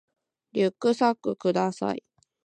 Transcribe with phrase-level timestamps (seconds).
[0.53, 2.03] リュックサックください